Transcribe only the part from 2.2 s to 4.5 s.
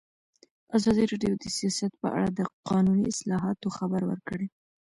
د قانوني اصلاحاتو خبر ورکړی.